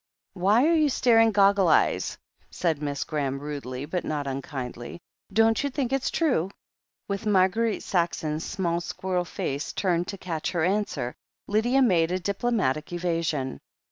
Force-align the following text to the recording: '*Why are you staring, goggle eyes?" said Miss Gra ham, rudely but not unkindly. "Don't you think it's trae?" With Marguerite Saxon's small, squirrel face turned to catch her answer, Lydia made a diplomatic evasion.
'*Why 0.33 0.65
are 0.67 0.73
you 0.73 0.89
staring, 0.89 1.31
goggle 1.31 1.67
eyes?" 1.67 2.17
said 2.49 2.81
Miss 2.81 3.03
Gra 3.03 3.21
ham, 3.21 3.37
rudely 3.39 3.85
but 3.85 4.03
not 4.03 4.25
unkindly. 4.25 4.99
"Don't 5.31 5.63
you 5.63 5.69
think 5.69 5.93
it's 5.93 6.09
trae?" 6.09 6.49
With 7.07 7.27
Marguerite 7.27 7.83
Saxon's 7.83 8.43
small, 8.43 8.81
squirrel 8.81 9.25
face 9.25 9.71
turned 9.71 10.07
to 10.07 10.17
catch 10.17 10.53
her 10.53 10.65
answer, 10.65 11.13
Lydia 11.47 11.83
made 11.83 12.11
a 12.11 12.19
diplomatic 12.19 12.91
evasion. 12.91 13.59